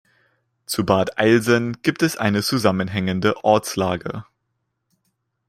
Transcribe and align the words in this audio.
Zu 0.65 0.83
Bad 0.83 1.19
Eilsen 1.19 1.77
gibt 1.83 2.01
es 2.01 2.17
eine 2.17 2.41
zusammenhängende 2.41 3.43
Ortslage. 3.43 4.25